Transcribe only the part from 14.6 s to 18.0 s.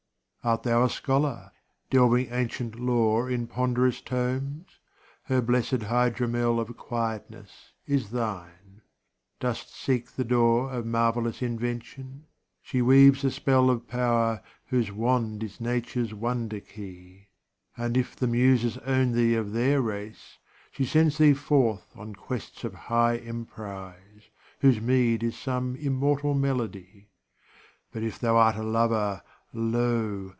whose wand is Nature's wonder key. And